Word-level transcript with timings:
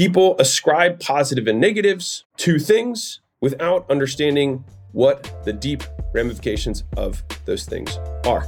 People 0.00 0.34
ascribe 0.38 0.98
positive 0.98 1.46
and 1.46 1.60
negatives 1.60 2.24
to 2.38 2.58
things 2.58 3.20
without 3.42 3.84
understanding 3.90 4.64
what 4.92 5.44
the 5.44 5.52
deep 5.52 5.82
ramifications 6.14 6.84
of 6.96 7.22
those 7.44 7.66
things 7.66 7.98
are. 8.24 8.46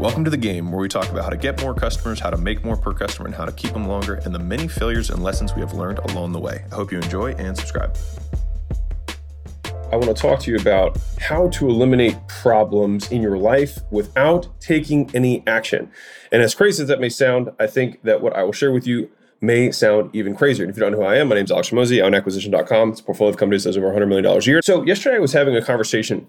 Welcome 0.00 0.24
to 0.24 0.30
the 0.30 0.36
game 0.36 0.72
where 0.72 0.80
we 0.80 0.88
talk 0.88 1.08
about 1.10 1.22
how 1.22 1.30
to 1.30 1.36
get 1.36 1.62
more 1.62 1.74
customers, 1.74 2.18
how 2.18 2.30
to 2.30 2.36
make 2.36 2.64
more 2.64 2.76
per 2.76 2.92
customer, 2.92 3.26
and 3.26 3.34
how 3.36 3.44
to 3.44 3.52
keep 3.52 3.72
them 3.72 3.86
longer, 3.86 4.14
and 4.24 4.34
the 4.34 4.40
many 4.40 4.66
failures 4.66 5.10
and 5.10 5.22
lessons 5.22 5.54
we 5.54 5.60
have 5.60 5.74
learned 5.74 6.00
along 6.10 6.32
the 6.32 6.40
way. 6.40 6.64
I 6.72 6.74
hope 6.74 6.90
you 6.90 6.98
enjoy 6.98 7.34
and 7.34 7.56
subscribe. 7.56 7.96
I 9.92 9.96
want 9.96 10.06
to 10.06 10.14
talk 10.20 10.40
to 10.40 10.50
you 10.50 10.56
about 10.56 10.98
how 11.20 11.50
to 11.50 11.68
eliminate 11.68 12.16
problems 12.26 13.12
in 13.12 13.22
your 13.22 13.38
life 13.38 13.78
without 13.92 14.48
taking 14.58 15.08
any 15.14 15.44
action. 15.46 15.92
And 16.32 16.42
as 16.42 16.56
crazy 16.56 16.82
as 16.82 16.88
that 16.88 16.98
may 16.98 17.10
sound, 17.10 17.52
I 17.60 17.68
think 17.68 18.02
that 18.02 18.20
what 18.20 18.34
I 18.34 18.42
will 18.42 18.52
share 18.52 18.72
with 18.72 18.84
you 18.84 19.08
may 19.40 19.70
sound 19.70 20.10
even 20.14 20.34
crazier. 20.34 20.64
And 20.64 20.70
if 20.70 20.76
you 20.76 20.80
don't 20.80 20.92
know 20.92 20.98
who 20.98 21.04
I 21.04 21.16
am, 21.16 21.28
my 21.28 21.36
name 21.36 21.44
is 21.44 21.52
Alex 21.52 21.70
Hormozi. 21.70 22.02
I 22.02 22.06
own 22.06 22.14
acquisition.com. 22.14 22.90
It's 22.90 23.00
a 23.00 23.04
portfolio 23.04 23.30
of 23.30 23.36
companies 23.36 23.64
that 23.64 23.70
does 23.70 23.76
over 23.76 23.90
$100 23.90 24.08
million 24.08 24.26
a 24.26 24.40
year. 24.40 24.60
So 24.62 24.82
yesterday 24.84 25.16
I 25.16 25.20
was 25.20 25.32
having 25.32 25.56
a 25.56 25.62
conversation 25.62 26.26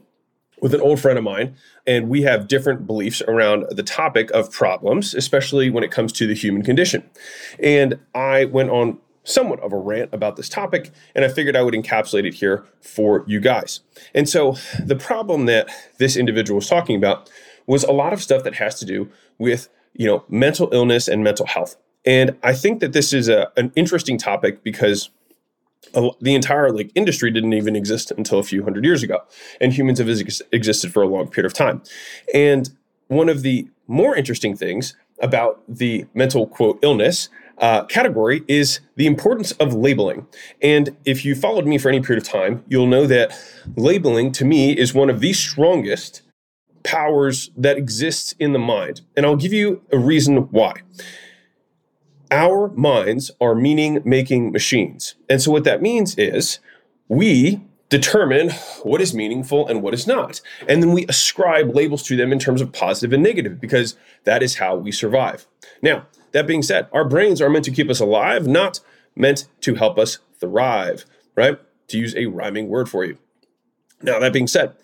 with 0.61 0.73
an 0.73 0.81
old 0.81 0.99
friend 0.99 1.17
of 1.17 1.23
mine, 1.23 1.55
and 1.87 2.09
we 2.09 2.21
have 2.23 2.47
different 2.47 2.85
beliefs 2.85 3.21
around 3.27 3.65
the 3.71 3.83
topic 3.83 4.29
of 4.31 4.51
problems, 4.51 5.13
especially 5.13 5.69
when 5.69 5.83
it 5.83 5.91
comes 5.91 6.11
to 6.13 6.27
the 6.27 6.33
human 6.33 6.63
condition. 6.63 7.09
And 7.59 7.99
I 8.13 8.45
went 8.45 8.69
on 8.69 8.99
somewhat 9.23 9.59
of 9.61 9.71
a 9.71 9.77
rant 9.77 10.13
about 10.13 10.35
this 10.35 10.49
topic, 10.49 10.91
and 11.15 11.23
I 11.23 11.29
figured 11.29 11.55
I 11.55 11.61
would 11.61 11.73
encapsulate 11.73 12.25
it 12.25 12.35
here 12.35 12.65
for 12.81 13.23
you 13.27 13.39
guys. 13.39 13.81
And 14.13 14.27
so, 14.27 14.57
the 14.83 14.95
problem 14.95 15.45
that 15.45 15.69
this 15.97 16.17
individual 16.17 16.55
was 16.57 16.67
talking 16.67 16.95
about 16.95 17.29
was 17.67 17.83
a 17.83 17.91
lot 17.91 18.13
of 18.13 18.21
stuff 18.21 18.43
that 18.43 18.55
has 18.55 18.79
to 18.79 18.85
do 18.85 19.09
with 19.37 19.69
you 19.93 20.07
know 20.07 20.23
mental 20.29 20.69
illness 20.71 21.07
and 21.07 21.23
mental 21.23 21.45
health. 21.45 21.75
And 22.09 22.35
I 22.41 22.53
think 22.53 22.79
that 22.79 22.91
this 22.91 23.13
is 23.13 23.29
a, 23.29 23.51
an 23.55 23.71
interesting 23.75 24.17
topic 24.17 24.63
because 24.63 25.11
the 25.93 26.33
entire 26.33 26.71
like 26.71 26.91
industry 26.95 27.29
didn't 27.29 27.53
even 27.53 27.75
exist 27.75 28.09
until 28.09 28.39
a 28.39 28.43
few 28.43 28.63
hundred 28.63 28.83
years 28.83 29.03
ago, 29.03 29.19
and 29.61 29.71
humans 29.71 29.99
have 29.99 30.09
ex- 30.09 30.41
existed 30.51 30.91
for 30.91 31.03
a 31.03 31.07
long 31.07 31.27
period 31.27 31.45
of 31.45 31.53
time. 31.53 31.83
And 32.33 32.71
one 33.09 33.29
of 33.29 33.43
the 33.43 33.67
more 33.85 34.15
interesting 34.15 34.55
things 34.55 34.95
about 35.21 35.61
the 35.67 36.07
mental 36.15 36.47
quote 36.47 36.79
illness 36.81 37.29
uh, 37.59 37.83
category 37.85 38.41
is 38.47 38.79
the 38.95 39.05
importance 39.05 39.51
of 39.53 39.75
labeling. 39.75 40.25
And 40.63 40.97
if 41.05 41.23
you 41.23 41.35
followed 41.35 41.67
me 41.67 41.77
for 41.77 41.89
any 41.89 42.01
period 42.01 42.23
of 42.23 42.27
time, 42.27 42.63
you'll 42.67 42.87
know 42.87 43.05
that 43.05 43.37
labeling 43.75 44.31
to 44.31 44.45
me 44.45 44.75
is 44.75 44.95
one 44.95 45.11
of 45.11 45.19
the 45.19 45.33
strongest 45.33 46.23
powers 46.83 47.51
that 47.55 47.77
exists 47.77 48.33
in 48.39 48.53
the 48.53 48.59
mind. 48.59 49.01
And 49.15 49.27
I'll 49.27 49.35
give 49.35 49.53
you 49.53 49.83
a 49.91 49.99
reason 49.99 50.37
why. 50.49 50.81
Our 52.31 52.69
minds 52.69 53.31
are 53.41 53.55
meaning 53.55 54.01
making 54.05 54.51
machines. 54.51 55.15
And 55.29 55.41
so 55.41 55.51
what 55.51 55.63
that 55.63 55.81
means 55.81 56.15
is 56.15 56.59
we 57.07 57.61
determine 57.89 58.51
what 58.83 59.01
is 59.01 59.13
meaningful 59.13 59.67
and 59.67 59.81
what 59.81 59.95
is 59.95 60.05
not. 60.05 60.41
And 60.67 60.81
then 60.81 60.93
we 60.93 61.05
ascribe 61.07 61.75
labels 61.75 62.03
to 62.03 62.15
them 62.15 62.31
in 62.31 62.39
terms 62.39 62.61
of 62.61 62.71
positive 62.71 63.13
and 63.13 63.23
negative 63.23 63.59
because 63.59 63.95
that 64.25 64.43
is 64.43 64.57
how 64.57 64.75
we 64.75 64.91
survive. 64.91 65.47
Now, 65.81 66.05
that 66.31 66.45
being 66.45 66.61
said, 66.61 66.87
our 66.93 67.03
brains 67.03 67.41
are 67.41 67.49
meant 67.49 67.65
to 67.65 67.71
keep 67.71 67.89
us 67.89 67.99
alive, 67.99 68.47
not 68.47 68.79
meant 69.15 69.47
to 69.61 69.75
help 69.75 69.97
us 69.97 70.19
thrive, 70.39 71.05
right? 71.35 71.59
To 71.87 71.97
use 71.97 72.15
a 72.15 72.27
rhyming 72.27 72.67
word 72.67 72.87
for 72.87 73.03
you. 73.03 73.17
Now, 74.01 74.19
that 74.19 74.33
being 74.33 74.47
said, 74.47 74.75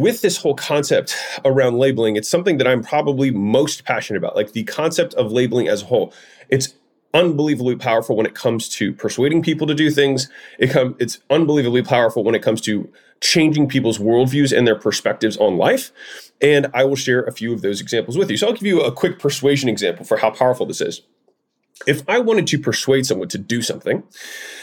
with 0.00 0.22
this 0.22 0.36
whole 0.36 0.54
concept 0.54 1.16
around 1.44 1.78
labeling, 1.78 2.16
it's 2.16 2.28
something 2.28 2.58
that 2.58 2.66
I'm 2.66 2.82
probably 2.82 3.30
most 3.30 3.84
passionate 3.84 4.18
about, 4.18 4.36
like 4.36 4.52
the 4.52 4.64
concept 4.64 5.14
of 5.14 5.32
labeling 5.32 5.68
as 5.68 5.82
a 5.82 5.86
whole. 5.86 6.12
It's 6.48 6.74
unbelievably 7.12 7.76
powerful 7.76 8.16
when 8.16 8.26
it 8.26 8.34
comes 8.34 8.68
to 8.68 8.92
persuading 8.92 9.42
people 9.42 9.66
to 9.66 9.74
do 9.74 9.90
things. 9.90 10.28
It 10.58 10.70
com- 10.70 10.96
it's 10.98 11.18
unbelievably 11.28 11.82
powerful 11.82 12.24
when 12.24 12.34
it 12.34 12.42
comes 12.42 12.60
to 12.62 12.90
changing 13.20 13.68
people's 13.68 13.98
worldviews 13.98 14.56
and 14.56 14.66
their 14.66 14.78
perspectives 14.78 15.36
on 15.36 15.56
life. 15.56 15.92
And 16.40 16.68
I 16.72 16.84
will 16.84 16.96
share 16.96 17.22
a 17.22 17.32
few 17.32 17.52
of 17.52 17.60
those 17.62 17.80
examples 17.80 18.16
with 18.16 18.30
you. 18.30 18.36
So 18.36 18.46
I'll 18.46 18.54
give 18.54 18.62
you 18.62 18.80
a 18.80 18.92
quick 18.92 19.18
persuasion 19.18 19.68
example 19.68 20.04
for 20.04 20.18
how 20.18 20.30
powerful 20.30 20.66
this 20.66 20.80
is. 20.80 21.02
If 21.86 22.06
I 22.08 22.18
wanted 22.18 22.46
to 22.48 22.58
persuade 22.58 23.06
someone 23.06 23.28
to 23.28 23.38
do 23.38 23.62
something, 23.62 24.02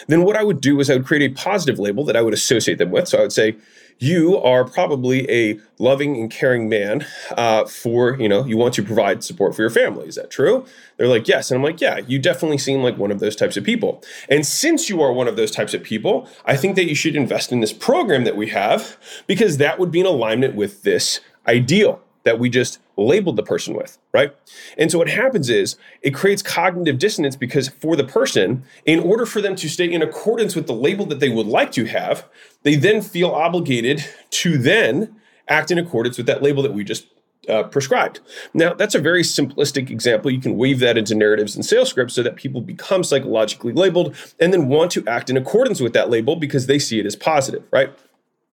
then 0.07 0.23
what 0.23 0.35
I 0.35 0.43
would 0.43 0.61
do 0.61 0.79
is 0.79 0.89
I 0.89 0.95
would 0.95 1.05
create 1.05 1.31
a 1.31 1.33
positive 1.33 1.79
label 1.79 2.03
that 2.05 2.15
I 2.15 2.21
would 2.21 2.33
associate 2.33 2.77
them 2.77 2.91
with. 2.91 3.07
So 3.07 3.17
I 3.17 3.21
would 3.21 3.33
say, 3.33 3.57
you 3.99 4.37
are 4.37 4.63
probably 4.63 5.29
a 5.29 5.59
loving 5.79 6.17
and 6.17 6.31
caring 6.31 6.69
man 6.69 7.05
uh, 7.31 7.65
for 7.65 8.19
you 8.19 8.29
know 8.29 8.45
you 8.45 8.57
want 8.57 8.73
to 8.75 8.83
provide 8.83 9.23
support 9.23 9.55
for 9.55 9.61
your 9.61 9.69
family. 9.69 10.07
Is 10.07 10.15
that 10.15 10.29
true? 10.29 10.65
They're 10.97 11.07
like 11.07 11.27
yes. 11.27 11.51
And 11.51 11.57
i'm 11.57 11.63
like 11.63 11.81
yeah 11.81 11.99
you 12.07 12.19
definitely 12.19 12.57
seem 12.57 12.81
like 12.81 12.97
one 12.97 13.11
of 13.11 13.19
those 13.19 13.35
types 13.35 13.57
of 13.57 13.63
people. 13.63 14.03
And 14.29 14.45
since 14.45 14.89
you 14.89 15.01
are 15.01 15.13
one 15.13 15.27
of 15.27 15.35
those 15.35 15.51
types 15.51 15.73
of 15.73 15.83
people 15.83 16.27
i 16.45 16.55
think 16.55 16.75
that 16.75 16.87
you 16.87 16.95
should 16.95 17.15
invest 17.15 17.51
in 17.51 17.59
this 17.59 17.73
program 17.73 18.23
that 18.23 18.35
we 18.35 18.47
have 18.49 18.97
because 19.27 19.57
that 19.57 19.79
would 19.79 19.91
be 19.91 19.99
in 19.99 20.05
alignment 20.05 20.55
with 20.55 20.83
this 20.83 21.19
ideal 21.47 22.01
that 22.27 22.39
we 22.39 22.49
just 22.49 22.79
labeled 22.97 23.37
the 23.37 23.43
person 23.43 23.73
with, 23.73 23.97
right? 24.11 24.35
And 24.77 24.91
so 24.91 24.97
what 24.97 25.07
happens 25.07 25.49
is 25.49 25.77
it 26.01 26.13
creates 26.13 26.41
cognitive 26.41 26.99
dissonance 26.99 27.37
because 27.37 27.69
for 27.69 27.95
the 27.95 28.03
person, 28.03 28.63
in 28.85 28.99
order 28.99 29.25
for 29.25 29.39
them 29.41 29.55
to 29.55 29.69
stay 29.69 29.89
in 29.89 30.01
accordance 30.01 30.53
with 30.53 30.67
the 30.67 30.73
label 30.73 31.05
that 31.05 31.21
they 31.21 31.29
would 31.29 31.47
like 31.47 31.71
to 31.71 31.85
have, 31.85 32.27
they 32.63 32.75
then 32.75 33.01
feel 33.01 33.29
obligated 33.29 34.03
to 34.31 34.57
then 34.57 35.15
act 35.47 35.71
in 35.71 35.77
accordance 35.77 36.17
with 36.17 36.27
that 36.27 36.43
label 36.43 36.61
that 36.63 36.73
we 36.73 36.83
just 36.83 37.07
uh, 37.47 37.63
prescribed. 37.63 38.19
Now, 38.53 38.73
that's 38.73 38.93
a 38.93 38.99
very 38.99 39.23
simplistic 39.23 39.89
example. 39.89 40.29
You 40.29 40.41
can 40.41 40.57
weave 40.57 40.79
that 40.81 40.97
into 40.97 41.15
narratives 41.15 41.55
and 41.55 41.65
sales 41.65 41.87
scripts 41.87 42.13
so 42.13 42.23
that 42.23 42.35
people 42.35 42.59
become 42.59 43.05
psychologically 43.05 43.71
labeled 43.71 44.17
and 44.37 44.51
then 44.51 44.67
want 44.67 44.91
to 44.91 45.07
act 45.07 45.29
in 45.29 45.37
accordance 45.37 45.79
with 45.79 45.93
that 45.93 46.09
label 46.09 46.35
because 46.35 46.67
they 46.67 46.77
see 46.77 46.99
it 46.99 47.05
as 47.05 47.15
positive, 47.15 47.63
right? 47.71 47.97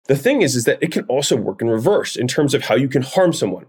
The 0.09 0.17
thing 0.17 0.43
is, 0.43 0.57
is 0.57 0.65
that 0.65 0.83
it 0.83 0.91
can 0.91 1.05
also 1.05 1.37
work 1.37 1.63
in 1.63 1.69
reverse 1.69 2.17
in 2.17 2.27
terms 2.27 2.55
of 2.55 2.65
how 2.65 2.75
you 2.75 2.89
can 2.89 3.03
harm 3.03 3.33
someone. 3.33 3.67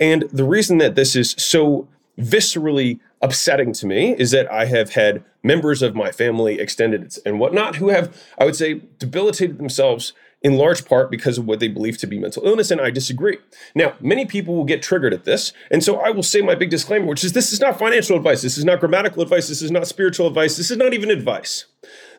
And 0.00 0.22
the 0.32 0.44
reason 0.44 0.78
that 0.78 0.94
this 0.94 1.16
is 1.16 1.34
so 1.38 1.88
viscerally 2.18 2.98
upsetting 3.22 3.72
to 3.72 3.86
me 3.86 4.14
is 4.18 4.30
that 4.32 4.50
I 4.50 4.66
have 4.66 4.94
had 4.94 5.24
members 5.42 5.82
of 5.82 5.94
my 5.94 6.10
family, 6.10 6.58
extended 6.58 7.16
and 7.24 7.38
whatnot, 7.38 7.76
who 7.76 7.88
have, 7.88 8.14
I 8.36 8.44
would 8.44 8.56
say, 8.56 8.82
debilitated 8.98 9.58
themselves 9.58 10.12
in 10.42 10.58
large 10.58 10.84
part 10.84 11.10
because 11.10 11.38
of 11.38 11.46
what 11.46 11.60
they 11.60 11.68
believe 11.68 11.98
to 11.98 12.06
be 12.06 12.18
mental 12.18 12.46
illness, 12.46 12.70
and 12.70 12.80
I 12.80 12.90
disagree. 12.90 13.38
Now, 13.74 13.94
many 14.00 14.26
people 14.26 14.54
will 14.54 14.64
get 14.64 14.82
triggered 14.82 15.14
at 15.14 15.24
this, 15.24 15.52
and 15.70 15.82
so 15.82 15.98
I 15.98 16.10
will 16.10 16.22
say 16.22 16.40
my 16.40 16.54
big 16.54 16.70
disclaimer, 16.70 17.06
which 17.06 17.24
is 17.24 17.32
this 17.32 17.52
is 17.52 17.60
not 17.60 17.78
financial 17.78 18.16
advice, 18.16 18.42
this 18.42 18.58
is 18.58 18.64
not 18.64 18.80
grammatical 18.80 19.22
advice, 19.22 19.48
this 19.48 19.62
is 19.62 19.70
not 19.70 19.86
spiritual 19.86 20.26
advice, 20.26 20.56
this 20.56 20.70
is 20.70 20.76
not 20.76 20.92
even 20.92 21.10
advice. 21.10 21.66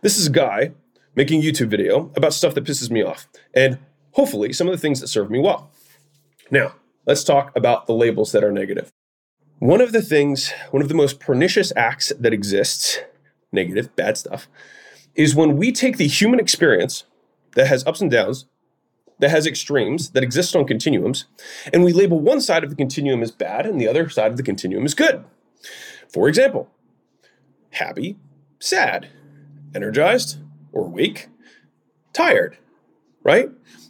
This 0.01 0.17
is 0.17 0.27
a 0.27 0.31
guy 0.31 0.71
making 1.17 1.41
YouTube 1.41 1.67
video 1.67 2.11
about 2.15 2.31
stuff 2.31 2.53
that 2.53 2.63
pisses 2.63 2.91
me 2.91 3.01
off, 3.01 3.27
and 3.53 3.79
hopefully 4.11 4.53
some 4.53 4.67
of 4.67 4.71
the 4.71 4.77
things 4.77 5.01
that 5.01 5.07
serve 5.07 5.31
me 5.31 5.39
well. 5.39 5.71
Now, 6.51 6.75
let's 7.07 7.23
talk 7.23 7.51
about 7.55 7.87
the 7.87 7.93
labels 7.93 8.31
that 8.31 8.43
are 8.43 8.51
negative. 8.51 8.93
One 9.57 9.81
of 9.81 9.91
the 9.91 10.03
things, 10.03 10.53
one 10.69 10.83
of 10.83 10.89
the 10.89 10.95
most 10.95 11.19
pernicious 11.19 11.73
acts 11.75 12.13
that 12.19 12.33
exists, 12.33 12.99
negative, 13.51 13.93
bad 13.95 14.15
stuff, 14.15 14.47
is 15.15 15.33
when 15.35 15.57
we 15.57 15.71
take 15.71 15.97
the 15.97 16.07
human 16.07 16.39
experience 16.39 17.05
that 17.55 17.65
has 17.65 17.85
ups 17.87 17.99
and 17.99 18.11
downs, 18.11 18.45
that 19.17 19.31
has 19.31 19.47
extremes, 19.47 20.11
that 20.11 20.21
exists 20.21 20.55
on 20.55 20.67
continuums, 20.67 21.25
and 21.73 21.83
we 21.83 21.91
label 21.91 22.19
one 22.19 22.39
side 22.39 22.63
of 22.63 22.69
the 22.69 22.75
continuum 22.75 23.23
as 23.23 23.31
bad 23.31 23.65
and 23.65 23.81
the 23.81 23.87
other 23.87 24.07
side 24.07 24.29
of 24.29 24.37
the 24.37 24.43
continuum 24.43 24.85
as 24.85 24.93
good. 24.93 25.25
For 26.13 26.29
example, 26.29 26.69
happy, 27.71 28.17
sad, 28.59 29.09
energized, 29.73 30.37
or 30.77 30.87
weak, 30.87 31.27
tired, 32.13 32.57
right? 33.23 33.49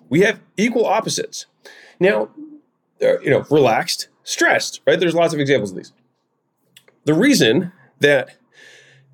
We 0.10 0.22
have 0.22 0.40
equal 0.56 0.86
opposites. 0.86 1.46
Now, 2.00 2.30
uh, 3.02 3.20
you 3.20 3.30
know, 3.30 3.46
relaxed, 3.50 4.08
stressed, 4.24 4.82
right? 4.88 5.00
There's 5.00 5.16
lots 5.16 5.34
of 5.34 5.40
examples 5.40 5.72
of 5.72 5.78
these. 5.78 5.94
The 7.06 7.14
reason 7.14 7.72
that 8.00 8.38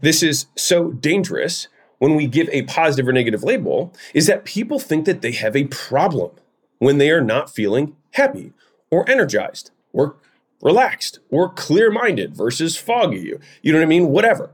this 0.02 0.22
is 0.22 0.48
so 0.56 0.92
dangerous 0.92 1.68
when 1.98 2.16
we 2.16 2.28
give 2.28 2.50
a 2.50 2.64
positive 2.64 3.08
or 3.08 3.14
negative 3.14 3.44
label 3.44 3.94
is 4.14 4.28
that 4.28 4.46
people 4.46 4.80
think 4.80 5.06
that 5.06 5.22
they 5.22 5.32
have 5.32 5.56
a 5.56 5.66
problem 5.66 6.32
when 6.80 6.98
they 6.98 7.10
are 7.10 7.22
not 7.22 7.50
feeling 7.50 7.96
happy 8.12 8.54
or 8.92 9.10
energized 9.10 9.72
or 9.94 10.18
relaxed 10.62 11.20
or 11.30 11.50
clear 11.50 11.90
minded 11.92 12.36
versus 12.36 12.76
foggy. 12.78 13.34
You 13.62 13.72
know 13.72 13.80
what 13.80 13.86
I 13.86 13.88
mean? 13.88 14.08
Whatever. 14.08 14.52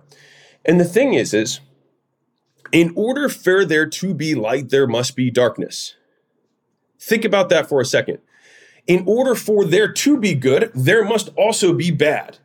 And 0.66 0.80
the 0.80 0.86
thing 0.86 1.14
is, 1.14 1.34
is 1.34 1.60
in 2.72 2.94
order 2.96 3.30
for 3.30 3.66
there 3.66 3.88
to 3.88 4.14
be 4.14 4.36
light, 4.36 4.70
there 4.70 4.88
must 4.88 5.16
be 5.16 5.30
darkness. 5.30 5.96
Think 7.00 7.26
about 7.26 7.50
that 7.50 7.68
for 7.68 7.80
a 7.80 7.86
second. 7.86 8.20
In 8.88 9.04
order 9.08 9.36
for 9.36 9.66
there 9.66 9.92
to 9.92 10.18
be 10.18 10.34
good, 10.34 10.72
there 10.74 11.04
must 11.04 11.30
also 11.38 11.74
be 11.74 11.92
bad. 11.92 12.40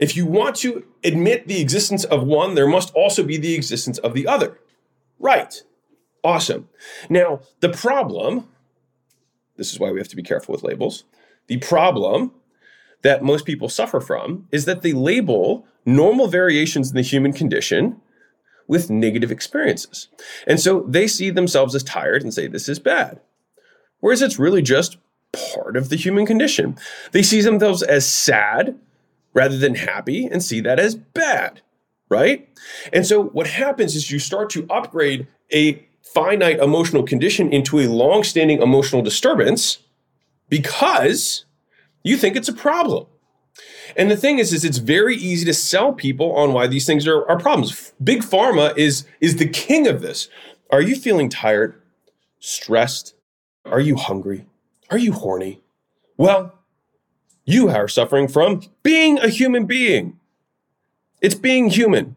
If 0.00 0.16
you 0.16 0.24
want 0.24 0.56
to 0.56 0.84
admit 1.04 1.46
the 1.46 1.60
existence 1.60 2.04
of 2.04 2.22
one, 2.22 2.54
there 2.54 2.66
must 2.66 2.92
also 2.94 3.22
be 3.22 3.36
the 3.36 3.54
existence 3.54 3.98
of 3.98 4.14
the 4.14 4.26
other. 4.26 4.58
Right. 5.18 5.62
Awesome. 6.24 6.68
Now, 7.08 7.40
the 7.60 7.68
problem, 7.68 8.48
this 9.56 9.72
is 9.72 9.78
why 9.78 9.90
we 9.90 10.00
have 10.00 10.08
to 10.08 10.16
be 10.16 10.22
careful 10.22 10.52
with 10.52 10.62
labels. 10.62 11.04
The 11.46 11.58
problem 11.58 12.32
that 13.02 13.22
most 13.22 13.44
people 13.44 13.68
suffer 13.68 14.00
from 14.00 14.48
is 14.50 14.64
that 14.64 14.82
they 14.82 14.92
label 14.92 15.66
normal 15.84 16.28
variations 16.28 16.90
in 16.90 16.96
the 16.96 17.02
human 17.02 17.32
condition 17.32 18.00
with 18.70 18.88
negative 18.88 19.32
experiences. 19.32 20.06
And 20.46 20.60
so 20.60 20.84
they 20.86 21.08
see 21.08 21.30
themselves 21.30 21.74
as 21.74 21.82
tired 21.82 22.22
and 22.22 22.32
say, 22.32 22.46
this 22.46 22.68
is 22.68 22.78
bad. 22.78 23.18
Whereas 23.98 24.22
it's 24.22 24.38
really 24.38 24.62
just 24.62 24.96
part 25.32 25.76
of 25.76 25.88
the 25.88 25.96
human 25.96 26.24
condition. 26.24 26.78
They 27.10 27.24
see 27.24 27.40
themselves 27.40 27.82
as 27.82 28.06
sad 28.06 28.78
rather 29.34 29.58
than 29.58 29.74
happy 29.74 30.24
and 30.24 30.40
see 30.40 30.60
that 30.60 30.78
as 30.78 30.94
bad, 30.94 31.62
right? 32.08 32.48
And 32.92 33.04
so 33.04 33.24
what 33.24 33.48
happens 33.48 33.96
is 33.96 34.12
you 34.12 34.20
start 34.20 34.50
to 34.50 34.68
upgrade 34.70 35.26
a 35.52 35.84
finite 36.02 36.60
emotional 36.60 37.02
condition 37.02 37.52
into 37.52 37.80
a 37.80 37.88
long 37.88 38.22
standing 38.22 38.62
emotional 38.62 39.02
disturbance 39.02 39.78
because 40.48 41.44
you 42.04 42.16
think 42.16 42.36
it's 42.36 42.48
a 42.48 42.52
problem. 42.52 43.08
And 43.96 44.10
the 44.10 44.16
thing 44.16 44.38
is, 44.38 44.52
is 44.52 44.64
it's 44.64 44.78
very 44.78 45.16
easy 45.16 45.44
to 45.46 45.54
sell 45.54 45.92
people 45.92 46.32
on 46.36 46.52
why 46.52 46.66
these 46.66 46.86
things 46.86 47.06
are, 47.06 47.28
are 47.28 47.38
problems. 47.38 47.92
Big 48.02 48.22
pharma 48.22 48.76
is, 48.76 49.06
is 49.20 49.36
the 49.36 49.48
king 49.48 49.86
of 49.86 50.00
this. 50.00 50.28
Are 50.70 50.80
you 50.82 50.96
feeling 50.96 51.28
tired, 51.28 51.80
stressed? 52.38 53.14
Are 53.64 53.80
you 53.80 53.96
hungry? 53.96 54.46
Are 54.90 54.98
you 54.98 55.12
horny? 55.12 55.60
Well, 56.16 56.54
you 57.44 57.68
are 57.68 57.88
suffering 57.88 58.28
from 58.28 58.62
being 58.82 59.18
a 59.18 59.28
human 59.28 59.66
being. 59.66 60.18
It's 61.20 61.34
being 61.34 61.68
human. 61.70 62.16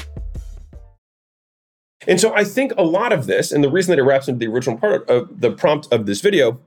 And 2.07 2.19
so 2.19 2.33
I 2.33 2.43
think 2.43 2.73
a 2.77 2.83
lot 2.83 3.13
of 3.13 3.27
this, 3.27 3.51
and 3.51 3.63
the 3.63 3.69
reason 3.69 3.91
that 3.91 3.99
it 3.99 4.03
wraps 4.03 4.27
into 4.27 4.39
the 4.39 4.51
original 4.51 4.77
part 4.77 5.07
of 5.09 5.41
the 5.41 5.51
prompt 5.51 5.87
of 5.91 6.05
this 6.05 6.21
video, 6.21 6.59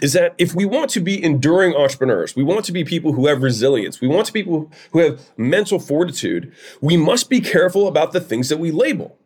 is 0.00 0.12
that 0.12 0.34
if 0.38 0.54
we 0.54 0.64
want 0.64 0.90
to 0.90 1.00
be 1.00 1.22
enduring 1.22 1.74
entrepreneurs, 1.74 2.34
we 2.36 2.42
want 2.42 2.64
to 2.64 2.72
be 2.72 2.84
people 2.84 3.12
who 3.12 3.26
have 3.26 3.42
resilience, 3.42 4.00
we 4.00 4.08
want 4.08 4.26
to 4.26 4.32
be 4.32 4.42
people 4.42 4.70
who 4.92 5.00
have 5.00 5.20
mental 5.36 5.78
fortitude, 5.78 6.52
we 6.80 6.96
must 6.96 7.28
be 7.28 7.40
careful 7.40 7.86
about 7.86 8.12
the 8.12 8.20
things 8.20 8.48
that 8.48 8.58
we 8.58 8.70
label. 8.70 9.18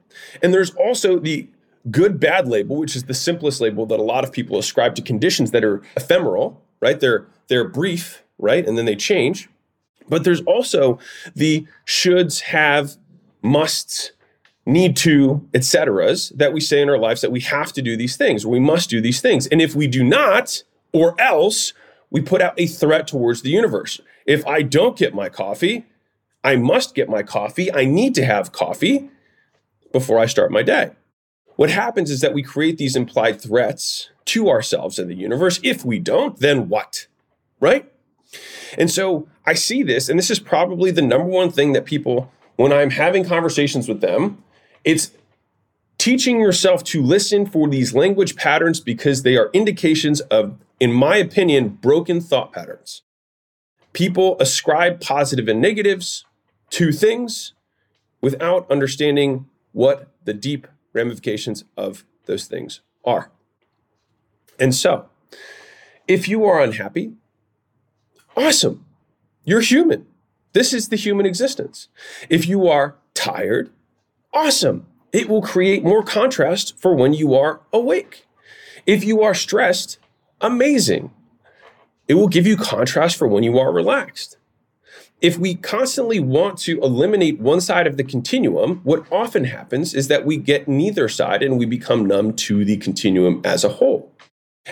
And 0.43 0.52
there's 0.52 0.70
also 0.75 1.19
the 1.19 1.49
good 1.91 2.19
bad 2.19 2.49
label, 2.49 2.76
which 2.76 2.96
is 2.96 3.05
the 3.05 3.14
simplest 3.14 3.61
label 3.61 3.87
that 3.87 4.00
a 4.00 4.02
lot 4.02 4.25
of 4.25 4.32
people 4.32 4.58
ascribe 4.58 4.94
to 4.96 5.02
conditions 5.02 5.50
that 5.50 5.64
are 5.64 5.82
ephemeral, 5.96 6.62
right? 6.81 6.99
They're 6.99 7.26
they're 7.49 7.69
brief, 7.69 8.25
right? 8.38 8.67
And 8.67 8.79
then 8.79 8.87
they 8.87 8.96
change. 8.96 9.49
But 10.08 10.25
there's 10.25 10.41
also 10.43 10.99
the 11.35 11.67
shoulds, 11.87 12.41
have, 12.41 12.96
musts, 13.43 14.12
need 14.67 14.97
to, 14.97 15.47
etceteras 15.53 16.35
that 16.37 16.53
we 16.53 16.61
say 16.61 16.81
in 16.81 16.89
our 16.89 16.99
lives 16.99 17.21
that 17.21 17.33
we 17.33 17.41
have 17.41 17.73
to 17.75 17.83
do 17.83 17.97
these 17.97 18.17
things, 18.17 18.45
or 18.45 18.49
we 18.49 18.61
must 18.61 18.89
do 18.89 19.01
these 19.01 19.21
things. 19.21 19.47
And 19.49 19.61
if 19.61 19.75
we 19.75 19.87
do 19.87 20.03
not, 20.03 20.63
or 20.93 21.21
else, 21.21 21.73
we 22.11 22.21
put 22.21 22.41
out 22.41 22.55
a 22.57 22.67
threat 22.67 23.07
towards 23.07 23.43
the 23.43 23.51
universe. 23.51 24.01
If 24.27 24.47
I 24.47 24.63
don't 24.63 24.97
get 24.97 25.15
my 25.15 25.29
coffee, 25.29 25.85
I 26.43 26.57
must 26.57 26.95
get 26.95 27.09
my 27.09 27.23
coffee. 27.23 27.73
I 27.73 27.85
need 27.85 28.15
to 28.15 28.25
have 28.25 28.53
coffee 28.53 29.11
before 29.93 30.19
I 30.19 30.27
start 30.27 30.51
my 30.51 30.63
day. 30.63 30.93
What 31.57 31.71
happens 31.71 32.11
is 32.11 32.21
that 32.21 32.35
we 32.35 32.43
create 32.43 32.79
these 32.79 32.97
implied 32.97 33.41
threats 33.41 34.11
to 34.27 34.49
ourselves 34.49 34.99
and 34.99 35.11
the 35.11 35.15
universe. 35.15 35.61
If 35.63 35.85
we 35.85 35.99
don't, 35.99 36.39
then 36.39 36.69
what? 36.69 37.07
Right? 37.61 37.91
And 38.77 38.91
so 38.91 39.29
I 39.47 39.55
see 39.55 39.83
this, 39.83 40.09
and 40.09 40.19
this 40.19 40.31
is 40.31 40.41
probably 40.41 40.91
the 40.91 41.03
number 41.03 41.27
one 41.27 41.51
thing 41.51 41.73
that 41.75 41.85
people, 41.85 42.33
when 42.57 42.73
I'm 42.73 42.91
having 42.91 43.25
conversations 43.25 43.89
with 43.89 44.01
them, 44.01 44.43
it's 44.85 45.11
teaching 45.99 46.41
yourself 46.41 46.85
to 46.85 47.03
listen 47.03 47.47
for 47.47 47.69
these 47.69 47.95
language 47.95 48.37
patterns 48.37 48.81
because 48.81 49.23
they 49.23 49.37
are 49.37 49.51
indications 49.53 50.21
of, 50.23 50.59
in 50.79 50.93
my 50.93 51.17
opinion, 51.17 51.69
broken 51.69 52.21
thought 52.21 52.53
patterns. 52.53 53.03
People 53.93 54.37
ascribe 54.41 55.01
positive 55.01 55.49
and 55.49 55.61
negatives 55.61 56.25
to 56.71 56.93
things 56.93 57.53
without 58.21 58.71
understanding 58.71 59.47
what 59.73 60.09
the 60.25 60.35
deep 60.35 60.67
ramifications 60.93 61.65
of 61.77 62.05
those 62.27 62.47
things 62.47 62.81
are. 63.05 63.31
And 64.59 64.75
so, 64.75 65.09
if 66.07 66.29
you 66.29 66.45
are 66.45 66.63
unhappy, 66.63 67.13
awesome. 68.37 68.85
You're 69.45 69.61
human. 69.61 70.07
This 70.53 70.73
is 70.73 70.89
the 70.89 70.97
human 70.97 71.27
existence. 71.27 71.89
If 72.29 72.47
you 72.47 72.69
are 72.69 72.97
tired, 73.13 73.71
awesome. 74.35 74.87
It 75.13 75.29
will 75.29 75.43
create 75.43 75.85
more 75.85 76.03
contrast 76.03 76.79
for 76.79 76.95
when 76.95 77.15
you 77.15 77.35
are 77.35 77.61
awake. 77.73 78.27
If 78.85 79.05
you 79.05 79.23
are 79.23 79.35
stressed, 79.35 79.99
amazing. 80.41 81.13
It 82.09 82.15
will 82.15 82.29
give 82.29 82.47
you 82.47 82.57
contrast 82.57 83.17
for 83.17 83.27
when 83.27 83.45
you 83.45 83.59
are 83.59 83.73
relaxed 83.73 84.37
if 85.25 85.39
we 85.39 85.55
constantly 85.55 86.21
want 86.21 86.59
to 86.59 86.79
eliminate 86.83 87.41
one 87.41 87.59
side 87.59 87.87
of 87.87 87.97
the 87.97 88.05
continuum, 88.05 88.81
what 88.85 89.11
often 89.11 89.45
happens 89.45 89.95
is 89.95 90.09
that 90.09 90.27
we 90.27 90.37
get 90.37 90.69
neither 90.69 91.09
side 91.09 91.43
and 91.43 91.59
we 91.59 91.65
become 91.65 92.05
numb 92.05 92.35
to 92.35 92.63
the 92.63 92.77
continuum 92.77 93.41
as 93.43 93.65
a 93.65 93.71
whole. 93.71 94.14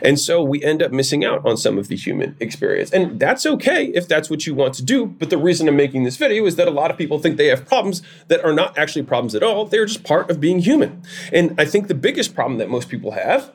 And 0.00 0.18
so 0.18 0.42
we 0.42 0.62
end 0.62 0.82
up 0.82 0.90
missing 0.90 1.22
out 1.22 1.44
on 1.44 1.58
some 1.58 1.76
of 1.76 1.88
the 1.88 1.96
human 1.96 2.34
experience. 2.40 2.90
And 2.92 3.20
that's 3.20 3.44
okay 3.44 3.86
if 3.88 4.08
that's 4.08 4.30
what 4.30 4.46
you 4.46 4.54
want 4.54 4.72
to 4.74 4.82
do. 4.82 5.04
But 5.04 5.28
the 5.28 5.36
reason 5.36 5.68
I'm 5.68 5.76
making 5.76 6.04
this 6.04 6.16
video 6.16 6.46
is 6.46 6.56
that 6.56 6.66
a 6.66 6.70
lot 6.70 6.90
of 6.90 6.96
people 6.96 7.18
think 7.18 7.36
they 7.36 7.48
have 7.48 7.66
problems 7.66 8.00
that 8.28 8.42
are 8.42 8.54
not 8.54 8.78
actually 8.78 9.02
problems 9.02 9.34
at 9.34 9.42
all. 9.42 9.66
They're 9.66 9.84
just 9.84 10.02
part 10.02 10.30
of 10.30 10.40
being 10.40 10.60
human. 10.60 11.02
And 11.30 11.54
I 11.60 11.66
think 11.66 11.88
the 11.88 11.94
biggest 11.94 12.34
problem 12.34 12.58
that 12.58 12.70
most 12.70 12.88
people 12.88 13.10
have 13.10 13.52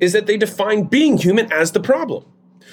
is 0.00 0.14
that 0.14 0.26
they 0.26 0.38
define 0.38 0.84
being 0.84 1.18
human 1.18 1.52
as 1.52 1.72
the 1.72 1.80
problem, 1.80 2.24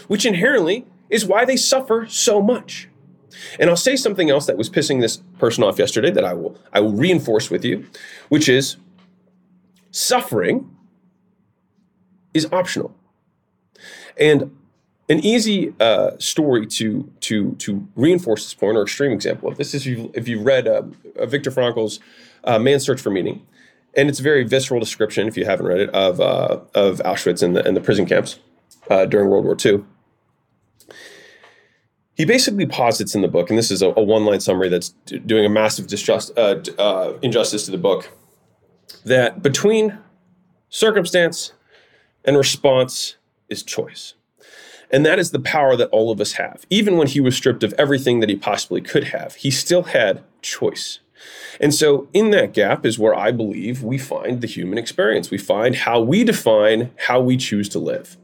which 0.07 0.25
inherently 0.25 0.85
is 1.09 1.25
why 1.25 1.43
they 1.43 1.57
suffer 1.57 2.07
so 2.07 2.41
much. 2.41 2.87
And 3.59 3.69
I'll 3.69 3.75
say 3.75 3.97
something 3.97 4.29
else 4.29 4.45
that 4.45 4.57
was 4.57 4.69
pissing 4.69 5.01
this 5.01 5.17
person 5.37 5.63
off 5.63 5.79
yesterday 5.79 6.11
that 6.11 6.23
I 6.23 6.33
will 6.33 6.57
I 6.71 6.79
will 6.79 6.93
reinforce 6.93 7.49
with 7.49 7.65
you, 7.65 7.87
which 8.29 8.47
is 8.47 8.77
suffering 9.91 10.69
is 12.33 12.47
optional. 12.51 12.95
And 14.19 14.55
an 15.09 15.19
easy 15.19 15.73
uh, 15.79 16.11
story 16.19 16.65
to 16.67 17.11
to 17.21 17.53
to 17.53 17.87
reinforce 17.95 18.45
this 18.45 18.53
point, 18.53 18.77
or 18.77 18.83
extreme 18.83 19.11
example 19.11 19.49
of 19.49 19.57
this, 19.57 19.73
is 19.73 19.85
if 19.85 19.97
you've, 19.97 20.11
if 20.13 20.27
you've 20.27 20.45
read 20.45 20.67
uh, 20.67 20.83
Viktor 21.25 21.51
Frankl's 21.51 21.99
uh, 22.43 22.59
Man's 22.59 22.83
Search 22.83 23.01
for 23.01 23.09
Meaning, 23.09 23.45
and 23.95 24.09
it's 24.09 24.19
a 24.19 24.23
very 24.23 24.43
visceral 24.43 24.79
description, 24.79 25.27
if 25.27 25.35
you 25.35 25.45
haven't 25.45 25.65
read 25.65 25.79
it, 25.79 25.89
of 25.89 26.21
uh, 26.21 26.59
of 26.73 26.99
Auschwitz 26.99 27.43
and 27.43 27.55
the, 27.55 27.65
and 27.65 27.75
the 27.75 27.81
prison 27.81 28.05
camps 28.05 28.39
uh, 28.89 29.05
during 29.05 29.29
World 29.29 29.45
War 29.45 29.57
II 29.63 29.83
he 32.21 32.25
basically 32.25 32.67
posits 32.67 33.15
in 33.15 33.23
the 33.23 33.27
book, 33.27 33.49
and 33.49 33.57
this 33.57 33.71
is 33.71 33.81
a, 33.81 33.87
a 33.97 34.03
one 34.03 34.25
line 34.25 34.39
summary 34.39 34.69
that's 34.69 34.89
doing 35.25 35.43
a 35.43 35.49
massive 35.49 35.87
distrust, 35.87 36.31
uh, 36.37 36.57
uh, 36.77 37.17
injustice 37.23 37.65
to 37.65 37.71
the 37.71 37.79
book, 37.79 38.11
that 39.05 39.41
between 39.41 39.97
circumstance 40.69 41.53
and 42.23 42.37
response 42.37 43.15
is 43.51 43.63
choice. 43.63 44.13
And 44.91 45.05
that 45.05 45.19
is 45.19 45.31
the 45.31 45.39
power 45.39 45.75
that 45.77 45.89
all 45.89 46.11
of 46.11 46.19
us 46.19 46.33
have. 46.33 46.65
Even 46.69 46.97
when 46.97 47.07
he 47.07 47.19
was 47.19 47.35
stripped 47.35 47.63
of 47.63 47.73
everything 47.77 48.19
that 48.19 48.29
he 48.29 48.35
possibly 48.35 48.81
could 48.81 49.05
have, 49.05 49.35
he 49.35 49.49
still 49.49 49.83
had 49.83 50.23
choice. 50.41 50.99
And 51.59 51.73
so, 51.73 52.07
in 52.13 52.31
that 52.31 52.53
gap 52.53 52.85
is 52.85 52.97
where 52.97 53.15
I 53.15 53.31
believe 53.31 53.83
we 53.83 53.97
find 53.97 54.41
the 54.41 54.47
human 54.47 54.77
experience. 54.77 55.29
We 55.29 55.37
find 55.37 55.75
how 55.75 56.01
we 56.01 56.23
define 56.23 56.91
how 56.97 57.21
we 57.21 57.37
choose 57.37 57.69
to 57.69 57.79
live. 57.79 58.17